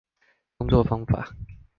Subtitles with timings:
[0.57, 1.29] 工作方法